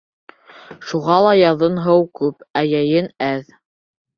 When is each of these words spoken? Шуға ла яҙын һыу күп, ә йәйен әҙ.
Шуға 0.91 1.17
ла 1.25 1.33
яҙын 1.39 1.77
һыу 1.89 2.09
күп, 2.21 2.43
ә 2.63 2.67
йәйен 2.73 3.13
әҙ. 3.31 3.57